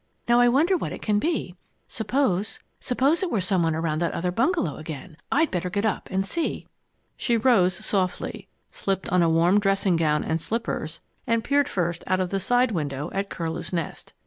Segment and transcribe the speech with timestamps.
[0.27, 1.55] "Now I wonder what it can be.
[1.87, 5.15] Suppose suppose it were some one around that other bungalow again!
[5.31, 6.65] I'd better get up and see."
[7.17, 12.19] She rose softly, slipped on a warm dressing gown and slippers, and peered first out
[12.19, 14.13] of the side window at Curlew's Nest.